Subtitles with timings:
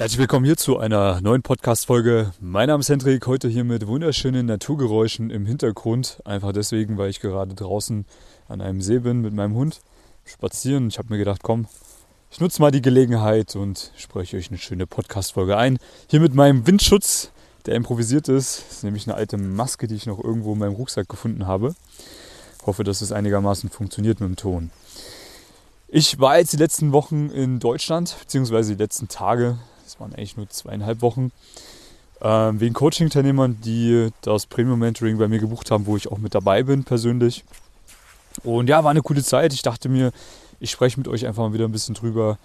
[0.00, 2.32] Herzlich willkommen hier zu einer neuen Podcast-Folge.
[2.40, 6.22] Mein Name ist Hendrik, heute hier mit wunderschönen Naturgeräuschen im Hintergrund.
[6.24, 8.06] Einfach deswegen, weil ich gerade draußen
[8.48, 9.82] an einem See bin mit meinem Hund
[10.24, 10.88] spazieren.
[10.88, 11.66] Ich habe mir gedacht, komm,
[12.30, 15.78] ich nutze mal die Gelegenheit und spreche euch eine schöne Podcast-Folge ein.
[16.06, 17.30] Hier mit meinem Windschutz,
[17.66, 18.64] der improvisiert ist.
[18.68, 21.74] Das ist nämlich eine alte Maske, die ich noch irgendwo in meinem Rucksack gefunden habe.
[22.58, 24.70] Ich hoffe, dass es einigermaßen funktioniert mit dem Ton.
[25.88, 29.58] Ich war jetzt die letzten Wochen in Deutschland, beziehungsweise die letzten Tage
[29.90, 31.32] das waren eigentlich nur zweieinhalb Wochen,
[32.22, 36.62] ähm, wegen Coaching-Teilnehmern, die das Premium-Mentoring bei mir gebucht haben, wo ich auch mit dabei
[36.62, 37.44] bin persönlich.
[38.44, 39.52] Und ja, war eine coole Zeit.
[39.52, 40.12] Ich dachte mir,
[40.60, 42.38] ich spreche mit euch einfach mal wieder ein bisschen drüber,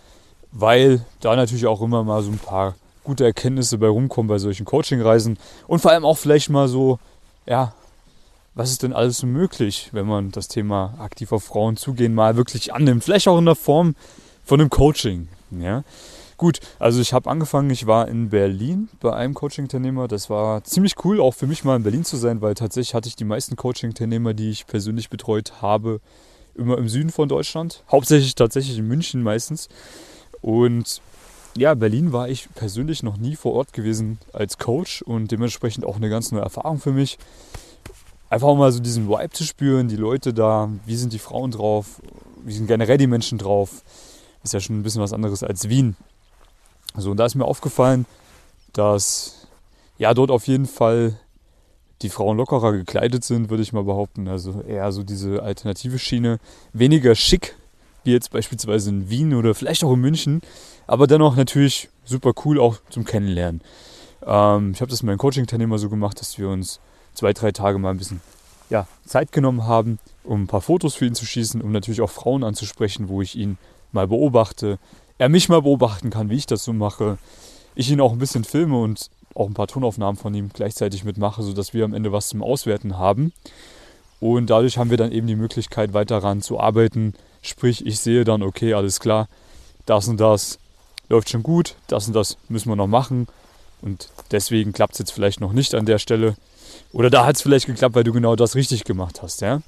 [0.52, 4.66] weil da natürlich auch immer mal so ein paar gute Erkenntnisse bei rumkommen bei solchen
[4.66, 6.98] Coaching-Reisen und vor allem auch vielleicht mal so,
[7.46, 7.74] ja,
[8.56, 12.38] was ist denn alles so möglich, wenn man das Thema aktiv auf Frauen zugehen mal
[12.38, 13.96] wirklich annimmt, vielleicht auch in der Form
[14.44, 15.84] von einem Coaching, ja.
[16.38, 20.10] Gut, also ich habe angefangen, ich war in Berlin bei einem Coaching-Teilnehmer.
[20.10, 23.08] Das war ziemlich cool, auch für mich mal in Berlin zu sein, weil tatsächlich hatte
[23.08, 26.02] ich die meisten Coaching-Teilnehmer, die ich persönlich betreut habe,
[26.54, 27.84] immer im Süden von Deutschland.
[27.90, 29.70] Hauptsächlich tatsächlich in München meistens.
[30.42, 31.02] Und
[31.56, 35.96] ja, Berlin war ich persönlich noch nie vor Ort gewesen als Coach und dementsprechend auch
[35.96, 37.18] eine ganz neue Erfahrung für mich.
[38.30, 42.02] Einfach mal so diesen Vibe zu spüren, die Leute da, wie sind die Frauen drauf,
[42.44, 43.84] wie sind generell die Menschen drauf.
[44.44, 45.96] Ist ja schon ein bisschen was anderes als Wien.
[46.98, 48.06] So, und da ist mir aufgefallen,
[48.74, 49.48] dass
[49.98, 51.18] ja dort auf jeden Fall
[52.02, 54.28] die Frauen lockerer gekleidet sind, würde ich mal behaupten.
[54.28, 56.40] Also eher so diese alternative Schiene.
[56.74, 57.56] Weniger schick,
[58.04, 60.42] wie jetzt beispielsweise in Wien oder vielleicht auch in München,
[60.88, 63.62] aber dennoch natürlich super cool auch zum Kennenlernen.
[64.26, 66.80] Ähm, ich habe das mit meinen Coaching-Teilnehmern so gemacht, dass wir uns
[67.14, 68.22] zwei, drei Tage mal ein bisschen
[68.70, 72.10] ja, Zeit genommen haben, um ein paar Fotos für ihn zu schießen, um natürlich auch
[72.10, 73.58] Frauen anzusprechen, wo ich ihn
[73.92, 74.80] mal beobachte,
[75.18, 77.18] er mich mal beobachten kann, wie ich das so mache.
[77.76, 81.44] Ich ihn auch ein bisschen filme und auch ein paar Tonaufnahmen von ihm gleichzeitig mitmache,
[81.44, 83.34] sodass wir am Ende was zum Auswerten haben.
[84.20, 87.14] Und dadurch haben wir dann eben die Möglichkeit, weiter daran zu arbeiten.
[87.42, 89.28] Sprich, ich sehe dann, okay, alles klar,
[89.86, 90.58] das und das
[91.10, 93.28] läuft schon gut, das und das müssen wir noch machen.
[93.82, 96.36] Und deswegen klappt es jetzt vielleicht noch nicht an der Stelle.
[96.92, 99.62] Oder da hat es vielleicht geklappt, weil du genau das richtig gemacht hast, ja?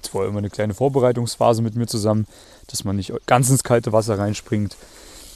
[0.00, 2.26] Gibt vorher immer eine kleine Vorbereitungsphase mit mir zusammen,
[2.68, 4.74] dass man nicht ganz ins kalte Wasser reinspringt.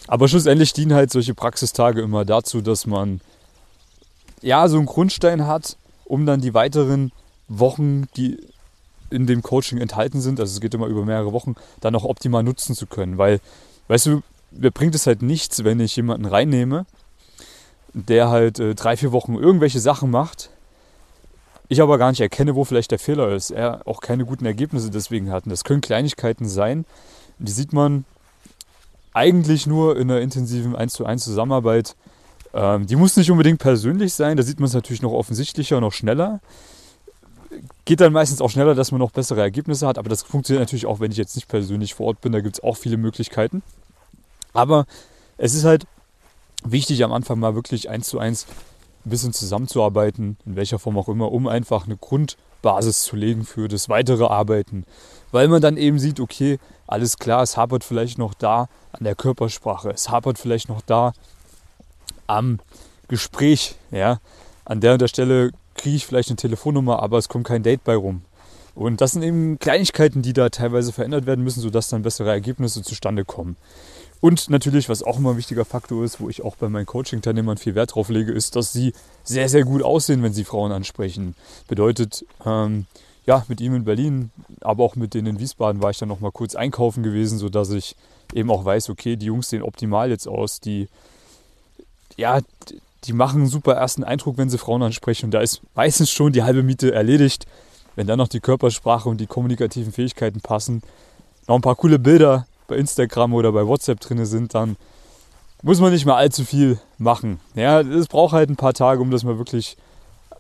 [0.07, 3.21] Aber schlussendlich dienen halt solche Praxistage immer dazu, dass man
[4.41, 5.77] ja so einen Grundstein hat,
[6.07, 7.13] um dann die weiteren
[7.49, 8.39] Wochen, die
[9.11, 12.43] in dem Coaching enthalten sind, also es geht immer über mehrere Wochen, dann auch optimal
[12.43, 13.19] nutzen zu können.
[13.19, 13.41] Weil,
[13.89, 16.87] weißt du, mir bringt es halt nichts, wenn ich jemanden reinnehme,
[17.93, 20.49] der halt äh, drei, vier Wochen irgendwelche Sachen macht,
[21.69, 23.51] ich aber gar nicht erkenne, wo vielleicht der Fehler ist.
[23.51, 25.45] Er auch keine guten Ergebnisse deswegen hat.
[25.45, 26.85] Und das können Kleinigkeiten sein,
[27.39, 28.05] die sieht man
[29.13, 31.97] eigentlich nur in einer intensiven 1 zu 1 Zusammenarbeit.
[32.53, 35.93] Ähm, die muss nicht unbedingt persönlich sein, da sieht man es natürlich noch offensichtlicher, noch
[35.93, 36.41] schneller.
[37.85, 40.87] Geht dann meistens auch schneller, dass man noch bessere Ergebnisse hat, aber das funktioniert natürlich
[40.87, 43.63] auch, wenn ich jetzt nicht persönlich vor Ort bin, da gibt es auch viele Möglichkeiten.
[44.53, 44.87] Aber
[45.37, 45.87] es ist halt
[46.65, 48.47] wichtig, am Anfang mal wirklich 1 zu 1
[49.05, 53.69] ein bisschen zusammenzuarbeiten, in welcher Form auch immer, um einfach eine Grundbasis zu legen für
[53.69, 54.85] das weitere Arbeiten.
[55.31, 59.15] Weil man dann eben sieht, okay, alles klar, es hapert vielleicht noch da an der
[59.15, 61.13] Körpersprache, es hapert vielleicht noch da
[62.27, 62.61] am
[63.09, 64.21] Gespräch, ja.
[64.65, 67.85] An der und der Stelle kriege ich vielleicht eine Telefonnummer, aber es kommt kein Date
[67.85, 68.23] bei rum.
[68.75, 72.83] Und das sind eben Kleinigkeiten, die da teilweise verändert werden müssen, sodass dann bessere Ergebnisse
[72.83, 73.57] zustande kommen.
[74.21, 77.59] Und natürlich, was auch immer ein wichtiger Faktor ist, wo ich auch bei meinen Coaching-Teilnehmern
[77.59, 81.35] viel Wert drauf lege, ist, dass sie sehr, sehr gut aussehen, wenn sie Frauen ansprechen.
[81.69, 82.87] Bedeutet, ähm,
[83.27, 84.31] ja, mit ihm in Berlin,
[84.61, 87.71] aber auch mit denen in Wiesbaden war ich dann noch mal kurz einkaufen gewesen, sodass
[87.71, 87.97] ich
[88.33, 90.61] eben auch weiß, okay, die Jungs sehen optimal jetzt aus.
[90.61, 90.89] Die,
[92.17, 92.41] ja,
[93.05, 95.27] die machen einen super ersten Eindruck, wenn sie Frauen ansprechen.
[95.27, 97.47] Und da ist meistens schon die halbe Miete erledigt.
[97.97, 100.83] Wenn dann noch die Körpersprache und die kommunikativen Fähigkeiten passen,
[101.47, 104.77] noch ein paar coole Bilder bei Instagram oder bei WhatsApp drin sind, dann
[105.63, 107.41] muss man nicht mehr allzu viel machen.
[107.55, 109.77] Ja, es braucht halt ein paar Tage, um das mal wirklich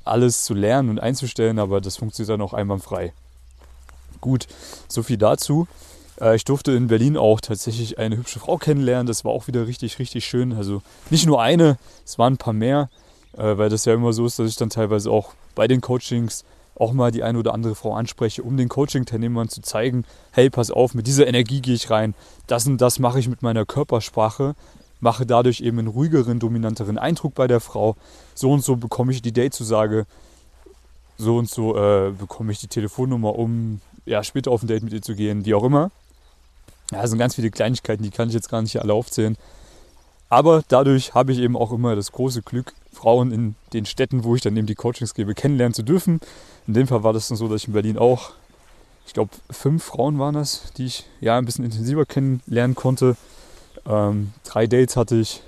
[0.04, 3.12] alles zu lernen und einzustellen, aber das funktioniert dann auch einwandfrei.
[4.20, 4.46] Gut,
[4.88, 5.66] so viel dazu.
[6.20, 9.06] Äh, ich durfte in Berlin auch tatsächlich eine hübsche Frau kennenlernen.
[9.06, 10.52] Das war auch wieder richtig, richtig schön.
[10.52, 12.90] Also nicht nur eine, es waren ein paar mehr,
[13.36, 16.44] äh, weil das ja immer so ist, dass ich dann teilweise auch bei den Coachings
[16.76, 20.70] auch mal die eine oder andere Frau anspreche, um den Coaching-Teilnehmern zu zeigen, hey, pass
[20.70, 22.14] auf, mit dieser Energie gehe ich rein,
[22.46, 24.54] das und das mache ich mit meiner Körpersprache,
[25.00, 27.96] mache dadurch eben einen ruhigeren, dominanteren Eindruck bei der Frau.
[28.34, 30.06] So und so bekomme ich die Date-Zusage,
[31.16, 34.92] so und so äh, bekomme ich die Telefonnummer, um ja, später auf ein Date mit
[34.92, 35.90] ihr zu gehen, wie auch immer.
[36.90, 39.36] Ja, das sind ganz viele Kleinigkeiten, die kann ich jetzt gar nicht alle aufzählen.
[40.34, 44.34] Aber dadurch habe ich eben auch immer das große Glück, Frauen in den Städten, wo
[44.34, 46.20] ich dann eben die Coachings gebe, kennenlernen zu dürfen.
[46.66, 48.32] In dem Fall war das dann so, dass ich in Berlin auch,
[49.06, 53.16] ich glaube, fünf Frauen waren das, die ich ja ein bisschen intensiver kennenlernen konnte.
[53.86, 55.40] Ähm, drei Dates hatte ich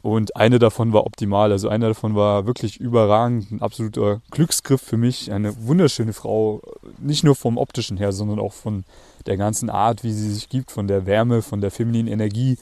[0.00, 1.52] und eine davon war optimal.
[1.52, 5.30] Also eine davon war wirklich überragend, ein absoluter Glücksgriff für mich.
[5.30, 6.62] Eine wunderschöne Frau,
[6.96, 8.84] nicht nur vom optischen her, sondern auch von
[9.26, 12.56] der ganzen Art, wie sie sich gibt, von der Wärme, von der femininen Energie,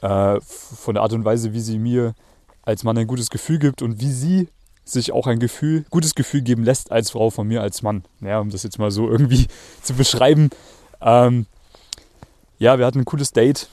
[0.00, 2.14] äh, von der Art und Weise, wie sie mir
[2.62, 4.48] als Mann ein gutes Gefühl gibt und wie sie
[4.84, 8.04] sich auch ein Gefühl, gutes Gefühl geben lässt als Frau von mir als Mann.
[8.20, 9.46] Ja, um das jetzt mal so irgendwie
[9.82, 10.50] zu beschreiben.
[11.00, 11.46] Ähm,
[12.58, 13.68] ja, wir hatten ein cooles Date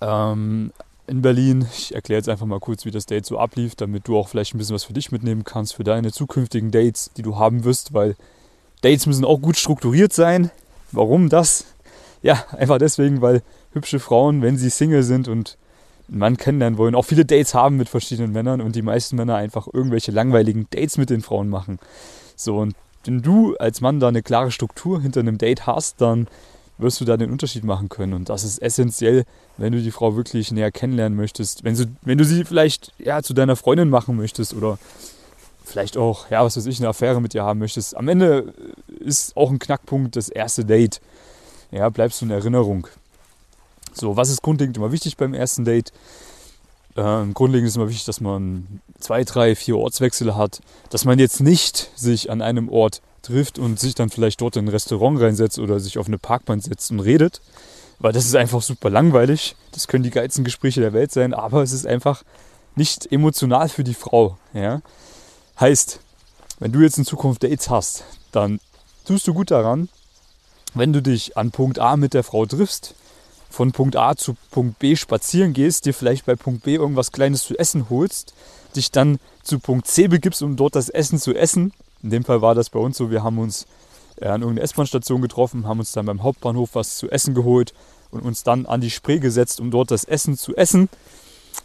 [0.00, 0.72] ähm,
[1.06, 1.66] in Berlin.
[1.76, 4.54] Ich erkläre jetzt einfach mal kurz, wie das Date so ablief, damit du auch vielleicht
[4.54, 7.92] ein bisschen was für dich mitnehmen kannst, für deine zukünftigen Dates, die du haben wirst,
[7.92, 8.16] weil
[8.80, 10.50] Dates müssen auch gut strukturiert sein.
[10.92, 11.66] Warum das?
[12.24, 13.42] Ja, einfach deswegen, weil
[13.74, 15.58] hübsche Frauen, wenn sie Single sind und
[16.08, 19.36] einen Mann kennenlernen wollen, auch viele Dates haben mit verschiedenen Männern und die meisten Männer
[19.36, 21.78] einfach irgendwelche langweiligen Dates mit den Frauen machen.
[22.34, 22.74] So, und
[23.04, 26.26] wenn du als Mann da eine klare Struktur hinter einem Date hast, dann
[26.78, 28.14] wirst du da den Unterschied machen können.
[28.14, 29.24] Und das ist essentiell,
[29.58, 31.62] wenn du die Frau wirklich näher kennenlernen möchtest.
[31.62, 34.78] Wenn du, wenn du sie vielleicht ja, zu deiner Freundin machen möchtest oder
[35.62, 37.94] vielleicht auch, ja, was weiß ich, eine Affäre mit ihr haben möchtest.
[37.94, 38.54] Am Ende
[38.98, 41.02] ist auch ein Knackpunkt das erste Date.
[41.74, 42.86] Ja, bleibst du in Erinnerung.
[43.92, 45.92] So, was ist grundlegend immer wichtig beim ersten Date?
[46.96, 50.60] Ähm, grundlegend ist immer wichtig, dass man zwei, drei, vier Ortswechsel hat,
[50.90, 54.66] dass man jetzt nicht sich an einem Ort trifft und sich dann vielleicht dort in
[54.66, 57.40] ein Restaurant reinsetzt oder sich auf eine Parkbank setzt und redet,
[57.98, 59.56] weil das ist einfach super langweilig.
[59.72, 62.22] Das können die geilsten Gespräche der Welt sein, aber es ist einfach
[62.76, 64.38] nicht emotional für die Frau.
[64.52, 64.80] Ja?
[65.58, 65.98] Heißt,
[66.60, 68.60] wenn du jetzt in Zukunft Dates hast, dann
[69.04, 69.88] tust du gut daran,
[70.74, 72.94] wenn du dich an Punkt A mit der Frau triffst,
[73.50, 77.44] von Punkt A zu Punkt B spazieren gehst, dir vielleicht bei Punkt B irgendwas Kleines
[77.44, 78.34] zu essen holst,
[78.74, 81.72] dich dann zu Punkt C begibst, um dort das Essen zu essen.
[82.02, 83.66] In dem Fall war das bei uns so, wir haben uns
[84.20, 87.72] äh, an irgendeiner S-Bahn-Station getroffen, haben uns dann beim Hauptbahnhof was zu essen geholt
[88.10, 90.88] und uns dann an die Spree gesetzt, um dort das Essen zu essen.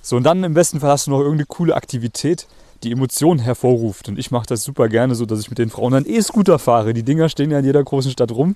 [0.01, 2.47] So, und dann im besten Fall hast du noch irgendeine coole Aktivität,
[2.83, 4.07] die Emotionen hervorruft.
[4.07, 6.93] Und ich mache das super gerne so, dass ich mit den Frauen dann E-Scooter fahre.
[6.93, 8.55] Die Dinger stehen ja in jeder großen Stadt rum.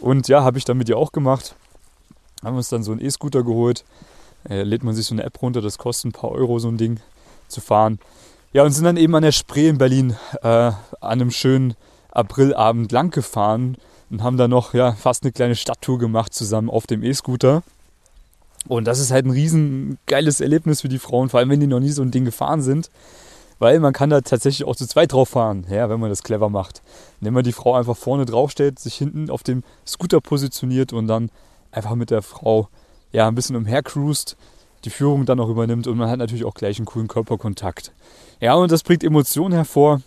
[0.00, 1.54] Und ja, habe ich dann mit ihr auch gemacht
[2.42, 3.84] haben uns dann so einen E-Scooter geholt.
[4.48, 6.78] Äh, lädt man sich so eine App runter, das kostet ein paar Euro, so ein
[6.78, 7.00] Ding
[7.48, 7.98] zu fahren.
[8.52, 11.74] Ja, und sind dann eben an der Spree in Berlin äh, an einem schönen
[12.10, 13.76] Aprilabend lang gefahren
[14.08, 17.62] und haben dann noch ja, fast eine kleine Stadttour gemacht zusammen auf dem E-Scooter.
[18.66, 21.66] Und das ist halt ein riesen geiles Erlebnis für die Frauen, vor allem wenn die
[21.66, 22.90] noch nie so ein Ding gefahren sind.
[23.60, 26.48] Weil man kann da tatsächlich auch zu zweit drauf fahren, ja, wenn man das clever
[26.48, 26.82] macht.
[27.20, 31.06] Indem man die Frau einfach vorne drauf stellt, sich hinten auf dem Scooter positioniert und
[31.06, 31.30] dann
[31.70, 32.68] einfach mit der Frau
[33.12, 34.38] ja ein bisschen umhercruist,
[34.84, 37.92] die Führung dann auch übernimmt und man hat natürlich auch gleich einen coolen Körperkontakt.
[38.40, 40.00] Ja, und das bringt Emotionen hervor.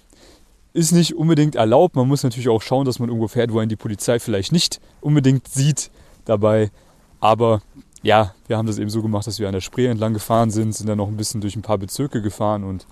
[0.74, 1.96] Ist nicht unbedingt erlaubt.
[1.96, 4.82] Man muss natürlich auch schauen, dass man irgendwo fährt, wo einen die Polizei vielleicht nicht
[5.00, 5.92] unbedingt sieht
[6.26, 6.72] dabei.
[7.20, 7.62] Aber
[8.02, 10.74] ja, wir haben das eben so gemacht, dass wir an der Spree entlang gefahren sind,
[10.74, 12.88] sind dann noch ein bisschen durch ein paar Bezirke gefahren und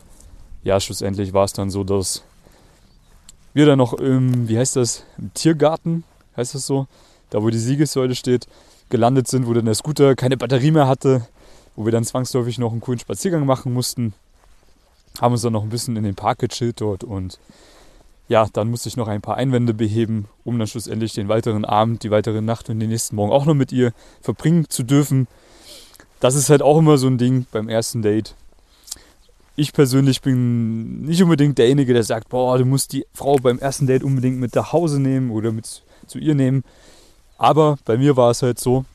[0.63, 2.23] ja, schlussendlich war es dann so, dass
[3.53, 6.03] wir dann noch im, wie heißt das, im Tiergarten,
[6.37, 6.87] heißt das so,
[7.29, 8.47] da wo die Siegessäule steht,
[8.89, 11.27] gelandet sind, wo dann der Scooter keine Batterie mehr hatte,
[11.75, 14.13] wo wir dann zwangsläufig noch einen coolen Spaziergang machen mussten.
[15.19, 17.39] Haben uns dann noch ein bisschen in den Park gechillt dort und
[18.27, 22.03] ja, dann musste ich noch ein paar Einwände beheben, um dann schlussendlich den weiteren Abend,
[22.03, 25.27] die weitere Nacht und den nächsten Morgen auch noch mit ihr verbringen zu dürfen.
[26.21, 28.35] Das ist halt auch immer so ein Ding beim ersten Date.
[29.55, 33.85] Ich persönlich bin nicht unbedingt derjenige, der sagt, boah, du musst die Frau beim ersten
[33.85, 36.63] Date unbedingt mit nach Hause nehmen oder mit zu ihr nehmen.
[37.37, 38.85] Aber bei mir war es halt so,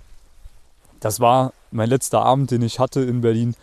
[1.00, 3.54] das war mein letzter Abend, den ich hatte in Berlin.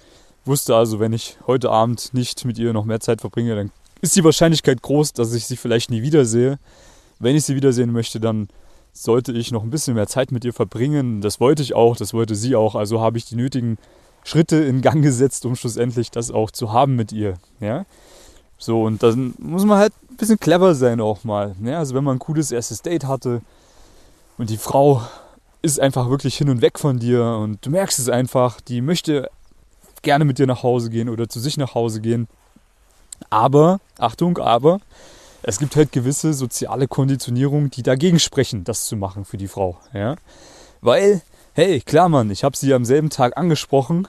[0.46, 3.72] Wusste also, wenn ich heute Abend nicht mit ihr noch mehr Zeit verbringe, dann
[4.02, 6.60] ist die Wahrscheinlichkeit groß, dass ich sie vielleicht nie wiedersehe.
[7.20, 8.50] Wenn ich sie wiedersehen möchte, dann
[8.92, 11.22] sollte ich noch ein bisschen mehr Zeit mit ihr verbringen.
[11.22, 12.76] Das wollte ich auch, das wollte sie auch.
[12.76, 13.78] Also habe ich die nötigen
[14.24, 17.36] Schritte in Gang gesetzt, um schlussendlich das auch zu haben mit ihr.
[17.60, 17.86] Ja?
[18.58, 21.56] So, und dann muss man halt ein bisschen clever sein auch mal.
[21.63, 21.80] Ja?
[21.80, 23.42] Also wenn man ein cooles erstes Date hatte,
[24.38, 25.01] und die Frau
[25.62, 29.30] ist einfach wirklich hin und weg von dir und du merkst es einfach, die möchte
[30.01, 32.27] gerne mit dir nach Hause gehen oder zu sich nach Hause gehen.
[33.30, 34.80] Aber, Achtung, aber,
[35.44, 39.77] es gibt halt gewisse soziale Konditionierungen, die dagegen sprechen, das zu machen für die Frau.
[39.94, 40.15] Ja?
[40.82, 41.22] Weil,
[41.54, 44.08] hey, klar Mann, ich habe sie am selben Tag angesprochen,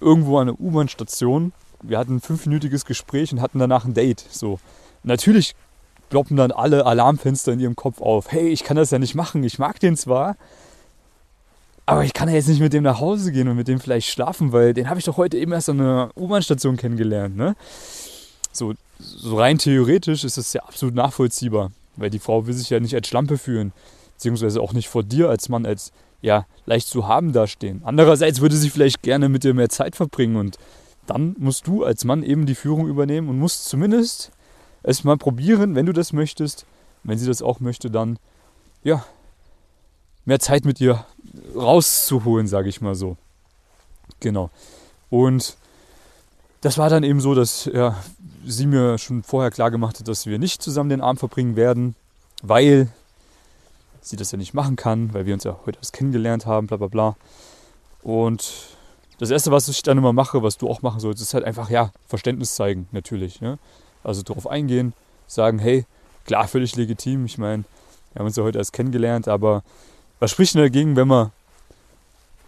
[0.00, 1.52] irgendwo an der U-Bahn-Station.
[1.82, 4.24] Wir hatten ein fünfminütiges Gespräch und hatten danach ein Date.
[4.30, 4.58] So.
[5.02, 5.54] Natürlich
[6.08, 8.32] ploppen dann alle Alarmfenster in ihrem Kopf auf.
[8.32, 9.44] Hey, ich kann das ja nicht machen.
[9.44, 10.36] Ich mag den zwar,
[11.86, 14.08] aber ich kann ja jetzt nicht mit dem nach Hause gehen und mit dem vielleicht
[14.08, 17.36] schlafen, weil den habe ich doch heute eben erst an einer U-Bahn-Station kennengelernt.
[17.36, 17.54] Ne?
[18.52, 22.80] So, so rein theoretisch ist das ja absolut nachvollziehbar, weil die Frau will sich ja
[22.80, 23.72] nicht als Schlampe fühlen,
[24.14, 25.92] beziehungsweise auch nicht vor dir als Mann als
[26.24, 27.82] ja, leicht zu haben dastehen.
[27.84, 30.56] Andererseits würde sie vielleicht gerne mit dir mehr Zeit verbringen und
[31.06, 34.32] dann musst du als Mann eben die Führung übernehmen und musst zumindest
[34.82, 36.64] es mal probieren, wenn du das möchtest.
[37.02, 38.18] Wenn sie das auch möchte, dann
[38.82, 39.04] ja,
[40.24, 41.04] mehr Zeit mit ihr
[41.54, 43.18] rauszuholen, sage ich mal so.
[44.20, 44.48] Genau.
[45.10, 45.58] Und
[46.62, 48.02] das war dann eben so, dass ja,
[48.46, 51.94] sie mir schon vorher klar gemacht hat, dass wir nicht zusammen den Abend verbringen werden,
[52.42, 52.88] weil
[54.04, 56.76] sie das ja nicht machen kann, weil wir uns ja heute erst kennengelernt haben, bla
[56.76, 57.16] bla bla.
[58.02, 58.76] Und
[59.18, 61.70] das Erste, was ich dann immer mache, was du auch machen solltest, ist halt einfach,
[61.70, 63.40] ja, Verständnis zeigen, natürlich.
[63.40, 63.58] Ne?
[64.02, 64.92] Also darauf eingehen,
[65.26, 65.86] sagen, hey,
[66.26, 67.24] klar, völlig legitim.
[67.24, 67.64] Ich meine,
[68.12, 69.62] wir haben uns ja heute erst kennengelernt, aber
[70.18, 71.32] was spricht denn dagegen, wenn wir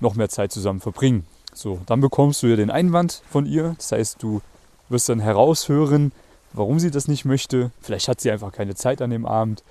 [0.01, 1.27] noch mehr Zeit zusammen verbringen?
[1.55, 3.75] So, dann bekommst du ja den Einwand von ihr.
[3.79, 4.43] Das heißt, du
[4.91, 6.13] wirst dann heraushören,
[6.53, 7.71] warum sie das nicht möchte.
[7.81, 9.63] Vielleicht hat sie einfach keine Zeit an dem Abend.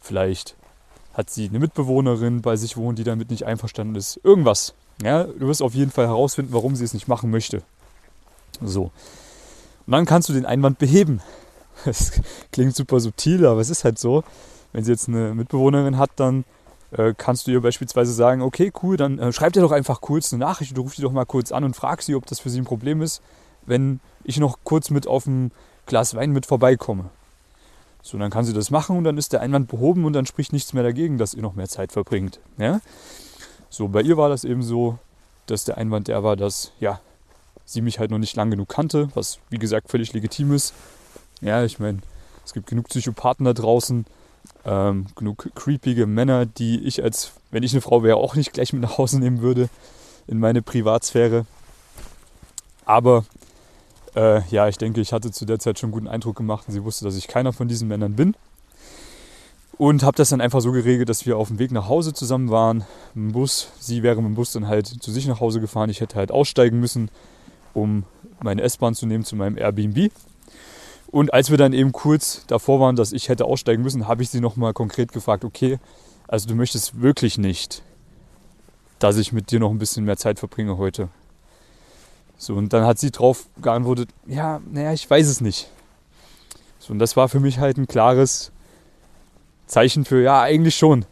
[0.00, 0.56] Vielleicht
[1.12, 4.20] hat sie eine Mitbewohnerin bei sich wohnen, die damit nicht einverstanden ist.
[4.24, 4.74] Irgendwas.
[5.02, 7.62] Ja, du wirst auf jeden Fall herausfinden, warum sie es nicht machen möchte.
[8.60, 8.90] So.
[9.86, 11.20] Und dann kannst du den Einwand beheben.
[11.84, 12.12] Das
[12.52, 14.22] klingt super subtil, aber es ist halt so.
[14.72, 16.44] Wenn sie jetzt eine Mitbewohnerin hat, dann
[16.92, 20.32] äh, kannst du ihr beispielsweise sagen, okay, cool, dann äh, schreib dir doch einfach kurz
[20.32, 22.50] eine Nachricht oder ruf die doch mal kurz an und frag sie, ob das für
[22.50, 23.22] sie ein Problem ist,
[23.66, 25.50] wenn ich noch kurz mit auf ein
[25.86, 27.10] Glas Wein mit vorbeikomme.
[28.02, 30.52] So, dann kann sie das machen und dann ist der Einwand behoben und dann spricht
[30.52, 32.40] nichts mehr dagegen, dass ihr noch mehr Zeit verbringt.
[32.58, 32.80] Ja?
[33.70, 34.98] So, bei ihr war das eben so,
[35.46, 37.00] dass der Einwand der war, dass ja,
[37.64, 40.74] sie mich halt noch nicht lang genug kannte, was wie gesagt völlig legitim ist.
[41.40, 42.00] Ja, ich meine,
[42.44, 44.04] es gibt genug Psychopathen da draußen,
[44.64, 48.72] ähm, genug creepige Männer, die ich als, wenn ich eine Frau wäre, auch nicht gleich
[48.72, 49.68] mit nach Hause nehmen würde
[50.26, 51.46] in meine Privatsphäre.
[52.84, 53.24] Aber
[54.14, 56.74] äh, ja, ich denke, ich hatte zu der Zeit schon einen guten Eindruck gemacht und
[56.74, 58.34] sie wusste, dass ich keiner von diesen Männern bin.
[59.78, 62.50] Und habe das dann einfach so geregelt, dass wir auf dem Weg nach Hause zusammen
[62.50, 62.84] waren.
[63.14, 65.90] Im Bus, sie wäre mit dem Bus dann halt zu sich nach Hause gefahren.
[65.90, 67.10] Ich hätte halt aussteigen müssen,
[67.74, 68.04] um
[68.40, 70.12] meine S-Bahn zu nehmen zu meinem Airbnb.
[71.10, 74.30] Und als wir dann eben kurz davor waren, dass ich hätte aussteigen müssen, habe ich
[74.30, 75.78] sie nochmal konkret gefragt, okay,
[76.28, 77.82] also du möchtest wirklich nicht,
[78.98, 81.08] dass ich mit dir noch ein bisschen mehr Zeit verbringe heute.
[82.42, 85.70] So, und dann hat sie drauf geantwortet, ja, naja, ich weiß es nicht.
[86.80, 88.50] So, und das war für mich halt ein klares
[89.68, 91.04] Zeichen für, ja, eigentlich schon.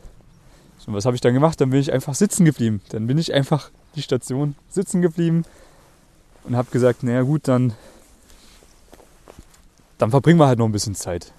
[0.79, 1.61] So, und was habe ich dann gemacht?
[1.61, 2.81] Dann bin ich einfach sitzen geblieben.
[2.89, 5.45] Dann bin ich einfach die Station sitzen geblieben
[6.43, 7.75] und habe gesagt, naja gut, dann,
[9.99, 11.33] dann verbringen wir halt noch ein bisschen Zeit.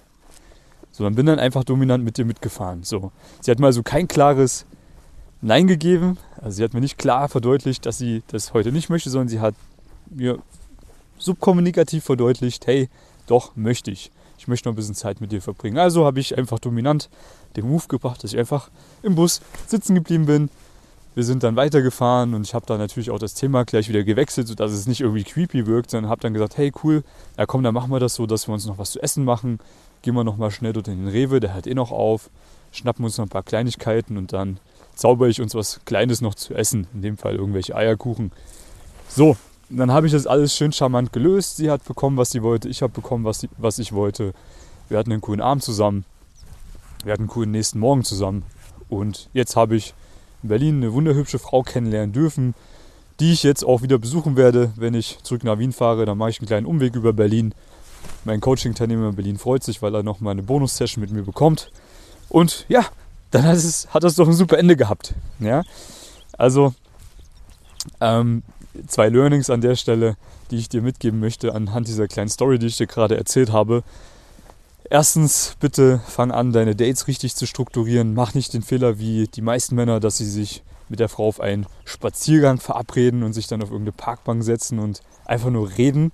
[0.90, 2.82] So, dann bin dann einfach dominant mit dir mitgefahren.
[2.82, 4.64] So, sie hat mal so kein klares
[5.42, 6.16] Nein gegeben.
[6.40, 9.40] Also sie hat mir nicht klar verdeutlicht, dass sie das heute nicht möchte, sondern sie
[9.40, 9.54] hat
[10.14, 10.38] mir
[11.18, 12.88] subkommunikativ verdeutlicht, hey,
[13.26, 14.10] doch, möchte ich.
[14.38, 15.78] Ich möchte noch ein bisschen Zeit mit dir verbringen.
[15.78, 17.08] Also habe ich einfach dominant
[17.56, 18.70] den Move gebracht, dass ich einfach
[19.02, 20.50] im Bus sitzen geblieben bin.
[21.14, 24.48] Wir sind dann weitergefahren und ich habe dann natürlich auch das Thema gleich wieder gewechselt,
[24.48, 27.04] sodass es nicht irgendwie creepy wirkt, sondern habe dann gesagt, hey cool,
[27.36, 29.60] ja komm, dann machen wir das so, dass wir uns noch was zu essen machen.
[30.00, 32.30] Gehen wir noch mal schnell dort in den Rewe, der hört eh noch auf.
[32.72, 34.58] Schnappen uns noch ein paar Kleinigkeiten und dann
[34.94, 36.86] zaubere ich uns was Kleines noch zu essen.
[36.94, 38.32] In dem Fall irgendwelche Eierkuchen.
[39.08, 39.36] So,
[39.76, 41.56] dann habe ich das alles schön charmant gelöst.
[41.56, 42.68] Sie hat bekommen, was sie wollte.
[42.68, 44.34] Ich habe bekommen, was, sie, was ich wollte.
[44.88, 46.04] Wir hatten einen coolen Abend zusammen.
[47.04, 48.44] Wir hatten einen coolen nächsten Morgen zusammen.
[48.88, 49.94] Und jetzt habe ich
[50.42, 52.54] in Berlin eine wunderhübsche Frau kennenlernen dürfen,
[53.20, 56.04] die ich jetzt auch wieder besuchen werde, wenn ich zurück nach Wien fahre.
[56.04, 57.54] Dann mache ich einen kleinen Umweg über Berlin.
[58.24, 61.70] Mein Coaching-Teilnehmer in Berlin freut sich, weil er noch mal eine Bonus-Session mit mir bekommt.
[62.28, 62.84] Und ja,
[63.30, 65.14] dann hat es, hat es doch ein super Ende gehabt.
[65.40, 65.62] Ja?
[66.36, 66.74] Also,
[68.00, 68.42] ähm,
[68.86, 70.16] zwei Learnings an der Stelle,
[70.50, 73.82] die ich dir mitgeben möchte anhand dieser kleinen Story, die ich dir gerade erzählt habe.
[74.90, 78.14] Erstens, bitte fang an, deine Dates richtig zu strukturieren.
[78.14, 81.40] Mach nicht den Fehler wie die meisten Männer, dass sie sich mit der Frau auf
[81.40, 86.12] einen Spaziergang verabreden und sich dann auf irgendeine Parkbank setzen und einfach nur reden.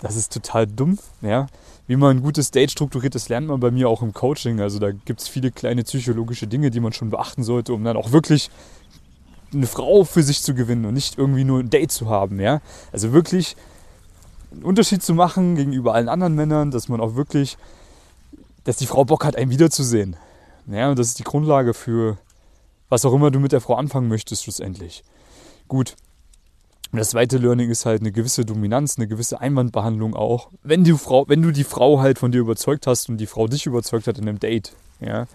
[0.00, 0.98] Das ist total dumm.
[1.22, 1.46] Ja?
[1.86, 4.60] Wie man ein gutes Date strukturiert, das lernt man bei mir auch im Coaching.
[4.60, 7.96] Also da gibt es viele kleine psychologische Dinge, die man schon beachten sollte, um dann
[7.96, 8.50] auch wirklich
[9.52, 12.60] eine Frau für sich zu gewinnen und nicht irgendwie nur ein Date zu haben, ja.
[12.92, 13.56] Also wirklich
[14.52, 17.56] einen Unterschied zu machen gegenüber allen anderen Männern, dass man auch wirklich,
[18.64, 20.16] dass die Frau Bock hat, einen wiederzusehen.
[20.66, 22.18] Ja, und das ist die Grundlage für
[22.92, 25.02] was auch immer du mit der Frau anfangen möchtest, schlussendlich.
[25.66, 25.96] Gut.
[26.92, 30.50] Und das zweite Learning ist halt eine gewisse Dominanz, eine gewisse Einwandbehandlung auch.
[30.62, 33.46] Wenn, die Frau, wenn du die Frau halt von dir überzeugt hast und die Frau
[33.48, 35.26] dich überzeugt hat in einem Date, ja,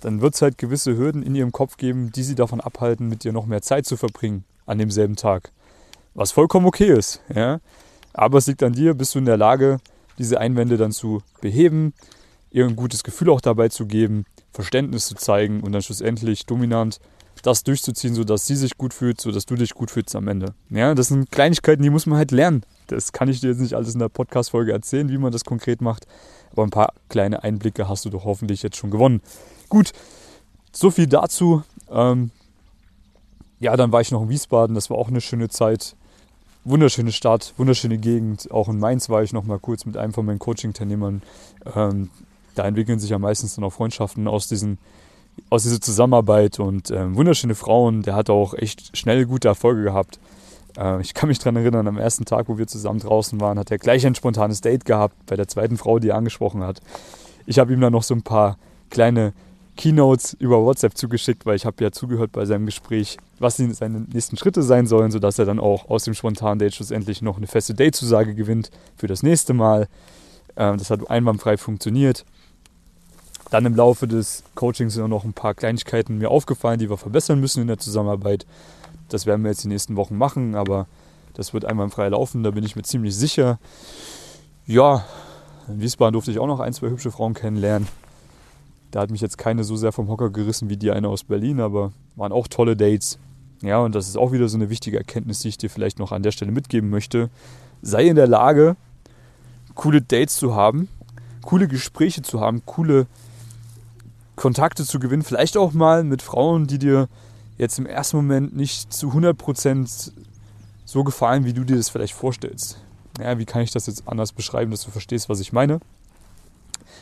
[0.00, 3.24] dann wird es halt gewisse Hürden in ihrem Kopf geben, die sie davon abhalten, mit
[3.24, 5.52] dir noch mehr Zeit zu verbringen an demselben Tag.
[6.14, 7.60] Was vollkommen okay ist, ja.
[8.12, 9.78] Aber es liegt an dir, bist du in der Lage,
[10.18, 11.94] diese Einwände dann zu beheben,
[12.50, 16.98] ihr ein gutes Gefühl auch dabei zu geben, Verständnis zu zeigen und dann schlussendlich dominant
[17.42, 20.54] das durchzuziehen, sodass sie sich gut fühlt, sodass du dich gut fühlst am Ende.
[20.70, 22.62] Ja, das sind Kleinigkeiten, die muss man halt lernen.
[22.88, 25.80] Das kann ich dir jetzt nicht alles in der Podcast-Folge erzählen, wie man das konkret
[25.80, 26.06] macht,
[26.50, 29.20] aber ein paar kleine Einblicke hast du doch hoffentlich jetzt schon gewonnen.
[29.68, 29.92] Gut,
[30.72, 31.62] so viel dazu.
[31.90, 32.30] Ähm,
[33.60, 35.96] ja, dann war ich noch in Wiesbaden, das war auch eine schöne Zeit.
[36.64, 38.50] Wunderschöne Stadt, wunderschöne Gegend.
[38.50, 41.22] Auch in Mainz war ich noch mal kurz mit einem von meinen Coaching-Teilnehmern.
[41.74, 42.10] Ähm,
[42.54, 44.78] da entwickeln sich ja meistens dann auch Freundschaften aus, diesen,
[45.50, 48.02] aus dieser Zusammenarbeit und ähm, wunderschöne Frauen.
[48.02, 50.18] Der hat auch echt schnell gute Erfolge gehabt.
[50.76, 53.70] Äh, ich kann mich daran erinnern, am ersten Tag, wo wir zusammen draußen waren, hat
[53.70, 56.80] er gleich ein spontanes Date gehabt bei der zweiten Frau, die er angesprochen hat.
[57.46, 58.58] Ich habe ihm dann noch so ein paar
[58.90, 59.32] kleine
[59.78, 64.36] Keynotes über WhatsApp zugeschickt, weil ich habe ja zugehört bei seinem Gespräch, was seine nächsten
[64.36, 67.74] Schritte sein sollen, sodass er dann auch aus dem spontanen Date schlussendlich noch eine feste
[67.74, 69.86] Date-Zusage gewinnt für das nächste Mal.
[70.56, 72.24] Ähm, das hat einwandfrei funktioniert.
[73.50, 77.38] Dann im Laufe des Coachings sind noch ein paar Kleinigkeiten mir aufgefallen, die wir verbessern
[77.38, 78.46] müssen in der Zusammenarbeit.
[79.08, 80.88] Das werden wir jetzt die nächsten Wochen machen, aber
[81.34, 83.60] das wird einwandfrei laufen, da bin ich mir ziemlich sicher.
[84.66, 85.04] Ja,
[85.68, 87.86] in Wiesbaden durfte ich auch noch ein, zwei hübsche Frauen kennenlernen.
[88.90, 91.60] Da hat mich jetzt keine so sehr vom Hocker gerissen wie die eine aus Berlin,
[91.60, 93.18] aber waren auch tolle Dates.
[93.60, 96.12] Ja, und das ist auch wieder so eine wichtige Erkenntnis, die ich dir vielleicht noch
[96.12, 97.28] an der Stelle mitgeben möchte.
[97.82, 98.76] Sei in der Lage,
[99.74, 100.88] coole Dates zu haben,
[101.42, 103.06] coole Gespräche zu haben, coole
[104.36, 105.22] Kontakte zu gewinnen.
[105.22, 107.08] Vielleicht auch mal mit Frauen, die dir
[107.58, 110.12] jetzt im ersten Moment nicht zu 100%
[110.84, 112.80] so gefallen, wie du dir das vielleicht vorstellst.
[113.20, 115.80] Ja, wie kann ich das jetzt anders beschreiben, dass du verstehst, was ich meine?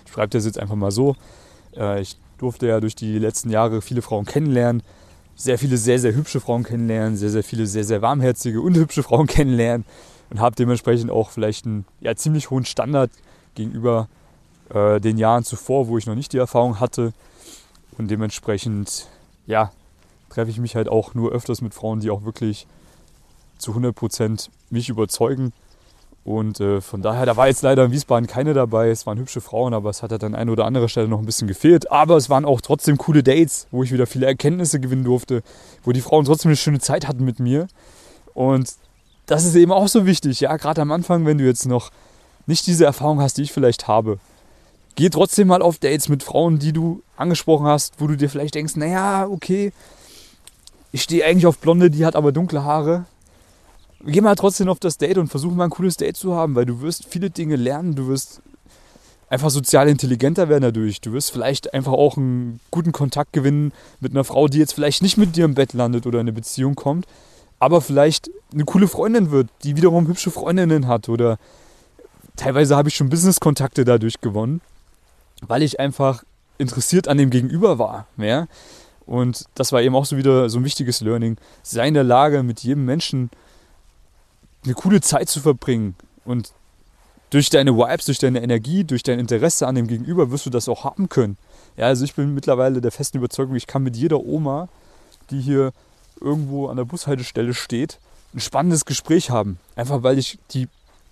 [0.07, 1.14] Ich schreibe das jetzt einfach mal so.
[1.76, 4.83] Äh, ich durfte ja durch die letzten Jahre viele Frauen kennenlernen,
[5.35, 9.02] sehr viele sehr, sehr hübsche Frauen kennenlernen, sehr, sehr viele sehr, sehr warmherzige und hübsche
[9.02, 9.85] Frauen kennenlernen
[10.30, 13.11] und habe dementsprechend auch vielleicht einen ja, ziemlich hohen Standard
[13.54, 14.09] gegenüber
[14.70, 17.12] äh, den Jahren zuvor, wo ich noch nicht die Erfahrung hatte.
[17.98, 19.07] Und dementsprechend,
[19.46, 19.72] ja,
[20.29, 22.66] treffe ich mich halt auch nur öfters mit Frauen, die auch wirklich
[23.59, 25.53] zu 100% mich überzeugen
[26.26, 28.88] und äh, von daher, da war jetzt leider in Wiesbaden keine dabei.
[28.88, 31.24] Es waren hübsche Frauen, aber es hat halt an einer oder anderen Stelle noch ein
[31.24, 31.92] bisschen gefehlt.
[31.92, 35.44] Aber es waren auch trotzdem coole Dates, wo ich wieder viele Erkenntnisse gewinnen durfte,
[35.84, 37.68] wo die Frauen trotzdem eine schöne Zeit hatten mit mir.
[38.34, 38.72] Und
[39.26, 41.92] das ist eben auch so wichtig, ja, gerade am Anfang, wenn du jetzt noch
[42.46, 44.18] nicht diese Erfahrung hast, die ich vielleicht habe.
[44.96, 48.56] Geh trotzdem mal auf Dates mit Frauen, die du angesprochen hast, wo du dir vielleicht
[48.56, 49.72] denkst, naja, okay,
[50.90, 53.04] ich stehe eigentlich auf Blonde, die hat aber dunkle Haare
[54.12, 56.66] geh mal trotzdem auf das Date und versuch mal ein cooles Date zu haben, weil
[56.66, 58.40] du wirst viele Dinge lernen, du wirst
[59.29, 61.01] einfach sozial intelligenter werden dadurch.
[61.01, 65.03] Du wirst vielleicht einfach auch einen guten Kontakt gewinnen mit einer Frau, die jetzt vielleicht
[65.03, 67.07] nicht mit dir im Bett landet oder in eine Beziehung kommt,
[67.59, 71.38] aber vielleicht eine coole Freundin wird, die wiederum hübsche Freundinnen hat oder
[72.37, 74.61] teilweise habe ich schon Business-Kontakte dadurch gewonnen,
[75.40, 76.23] weil ich einfach
[76.59, 78.07] interessiert an dem Gegenüber war.
[78.16, 78.47] Ja?
[79.07, 81.37] Und das war eben auch so wieder so ein wichtiges Learning.
[81.62, 83.31] Sei in der Lage, mit jedem Menschen
[84.66, 85.94] eine coole Zeit zu verbringen.
[86.24, 86.52] Und
[87.31, 90.68] durch deine Vibes, durch deine Energie, durch dein Interesse an dem Gegenüber wirst du das
[90.68, 91.37] auch haben können.
[91.76, 94.68] Ja, also ich bin mittlerweile der festen Überzeugung, ich kann mit jeder Oma,
[95.31, 95.72] die hier
[96.20, 97.98] irgendwo an der Bushaltestelle steht,
[98.35, 99.59] ein spannendes Gespräch haben.
[99.74, 100.68] Einfach weil ich die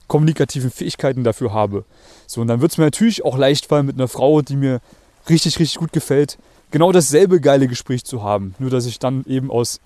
[0.09, 1.85] kommunikativen Fähigkeiten dafür habe.
[2.27, 4.81] So, und dann wird es mir natürlich auch leicht fallen, mit einer Frau, die mir
[5.29, 6.39] richtig, richtig gut gefällt,
[6.71, 8.55] genau dasselbe geile Gespräch zu haben.
[8.59, 9.81] Nur, dass ich dann eben aus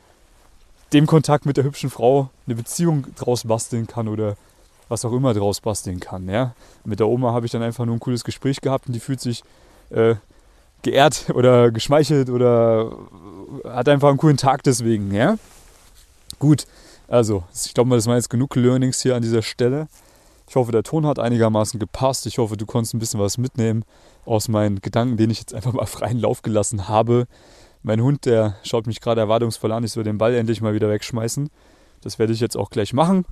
[0.93, 4.37] dem Kontakt mit der hübschen Frau eine Beziehung draus basteln kann oder
[4.89, 6.29] was auch immer draus basteln kann.
[6.29, 6.55] Ja?
[6.85, 9.21] Mit der Oma habe ich dann einfach nur ein cooles Gespräch gehabt und die fühlt
[9.21, 9.43] sich
[9.91, 10.15] äh,
[10.83, 12.93] geehrt oder geschmeichelt oder
[13.65, 15.13] hat einfach einen coolen Tag deswegen.
[15.15, 15.37] Ja?
[16.39, 16.67] Gut,
[17.07, 19.89] also ich glaube mal, das waren jetzt genug Learnings hier an dieser Stelle.
[20.49, 22.27] Ich hoffe, der Ton hat einigermaßen gepasst.
[22.27, 23.85] Ich hoffe, du konntest ein bisschen was mitnehmen
[24.25, 27.27] aus meinen Gedanken, den ich jetzt einfach mal freien Lauf gelassen habe.
[27.89, 29.83] Mein Hund, der schaut mich gerade erwartungsvoll an.
[29.83, 31.49] Ich soll den Ball endlich mal wieder wegschmeißen.
[32.03, 33.25] Das werde ich jetzt auch gleich machen.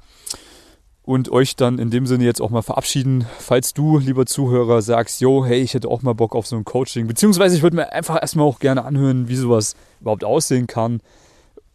[1.03, 3.27] Und euch dann in dem Sinne jetzt auch mal verabschieden.
[3.39, 6.65] Falls du, lieber Zuhörer, sagst, yo, hey, ich hätte auch mal Bock auf so ein
[6.65, 7.07] Coaching.
[7.07, 11.03] Beziehungsweise ich würde mir einfach erstmal auch gerne anhören, wie sowas überhaupt aussehen kann.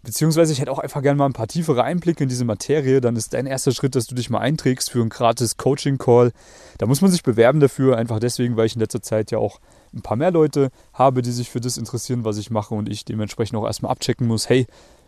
[0.01, 2.99] Beziehungsweise ich hätte auch einfach gerne mal ein paar tiefere Einblicke in diese Materie.
[2.99, 6.31] Dann ist dein erster Schritt, dass du dich mal einträgst für einen gratis Coaching-Call.
[6.79, 9.59] Da muss man sich bewerben dafür, einfach deswegen, weil ich in letzter Zeit ja auch
[9.93, 13.05] ein paar mehr Leute habe, die sich für das interessieren, was ich mache und ich
[13.05, 14.67] dementsprechend auch erstmal abchecken muss, hey,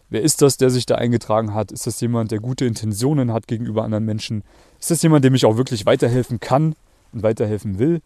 [0.10, 1.72] wer ist das, der sich da eingetragen hat?
[1.72, 4.44] Ist das jemand, der gute Intentionen hat gegenüber anderen Menschen?
[4.80, 6.76] Ist das jemand, dem ich auch wirklich weiterhelfen kann
[7.14, 8.02] und weiterhelfen will?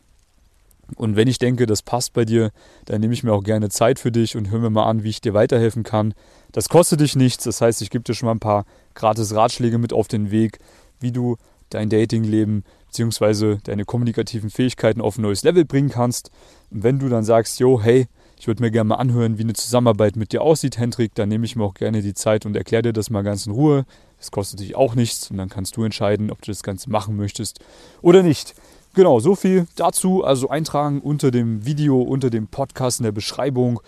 [0.96, 2.52] Und wenn ich denke, das passt bei dir,
[2.86, 5.10] dann nehme ich mir auch gerne Zeit für dich und höre mir mal an, wie
[5.10, 6.14] ich dir weiterhelfen kann.
[6.54, 9.78] Das kostet dich nichts, das heißt, ich gebe dir schon mal ein paar gratis Ratschläge
[9.78, 10.60] mit auf den Weg,
[11.00, 11.38] wie du
[11.70, 13.58] dein Datingleben bzw.
[13.64, 16.32] deine kommunikativen Fähigkeiten auf ein neues Level bringen kannst.
[16.72, 18.08] Und wenn du dann sagst, jo, hey,
[18.40, 21.46] ich würde mir gerne mal anhören, wie eine Zusammenarbeit mit dir aussieht, Hendrik, dann nehme
[21.46, 23.86] ich mir auch gerne die Zeit und erkläre dir das mal ganz in Ruhe.
[24.20, 27.16] Das kostet dich auch nichts und dann kannst du entscheiden, ob du das Ganze machen
[27.16, 27.60] möchtest
[28.02, 28.56] oder nicht.
[28.94, 30.24] Genau, so viel dazu.
[30.24, 33.82] Also eintragen unter dem Video, unter dem Podcast in der Beschreibung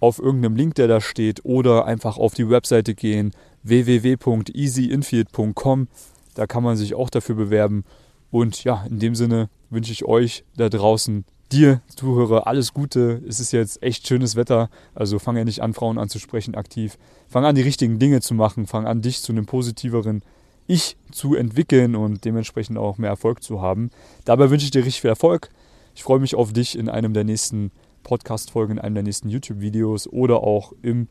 [0.00, 5.88] auf irgendeinem Link, der da steht, oder einfach auf die Webseite gehen www.easyinfield.com.
[6.34, 7.84] Da kann man sich auch dafür bewerben.
[8.30, 13.22] Und ja, in dem Sinne wünsche ich euch da draußen, dir, Zuhörer, alles Gute.
[13.26, 14.70] Es ist jetzt echt schönes Wetter.
[14.94, 16.96] Also fang ja nicht an, Frauen anzusprechen aktiv.
[17.28, 18.66] Fang an, die richtigen Dinge zu machen.
[18.66, 20.22] Fang an, dich zu einem positiveren
[20.70, 23.90] ich zu entwickeln und dementsprechend auch mehr Erfolg zu haben.
[24.24, 25.50] Dabei wünsche ich dir richtig viel Erfolg.
[25.96, 27.72] Ich freue mich auf dich in einem der nächsten
[28.04, 31.08] Podcast-Folgen, in einem der nächsten YouTube-Videos oder auch im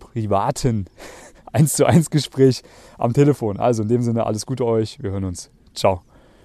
[0.00, 0.86] privaten
[1.54, 2.62] 1 zu 1 Gespräch
[2.98, 3.58] am Telefon.
[3.58, 5.02] Also in dem Sinne alles Gute euch.
[5.02, 5.50] Wir hören uns.
[5.74, 6.02] Ciao.